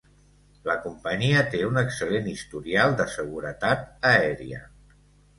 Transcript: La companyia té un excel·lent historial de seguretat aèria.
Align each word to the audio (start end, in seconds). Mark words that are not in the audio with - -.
La 0.67 0.75
companyia 0.85 1.41
té 1.55 1.59
un 1.65 1.75
excel·lent 1.81 2.29
historial 2.31 2.95
de 3.01 3.05
seguretat 3.17 3.85
aèria. 4.13 4.63